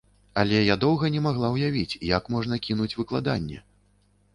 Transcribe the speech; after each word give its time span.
Але 0.43 0.61
я 0.67 0.77
доўга 0.83 1.11
не 1.17 1.21
магла 1.27 1.53
ўявіць, 1.57 1.99
як 2.17 2.23
можна 2.37 2.63
кінуць 2.69 2.93
выкладанне. 3.05 3.67